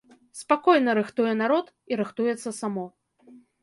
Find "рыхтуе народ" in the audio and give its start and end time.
1.01-1.71